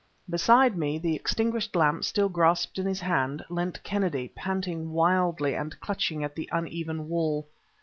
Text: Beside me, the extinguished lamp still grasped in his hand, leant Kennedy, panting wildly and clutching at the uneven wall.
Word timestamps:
Beside 0.27 0.75
me, 0.75 0.97
the 0.97 1.15
extinguished 1.15 1.75
lamp 1.75 2.03
still 2.03 2.27
grasped 2.27 2.79
in 2.79 2.87
his 2.87 3.01
hand, 3.01 3.45
leant 3.49 3.83
Kennedy, 3.83 4.29
panting 4.29 4.89
wildly 4.93 5.53
and 5.53 5.79
clutching 5.79 6.23
at 6.23 6.33
the 6.35 6.49
uneven 6.51 7.07
wall. 7.07 7.47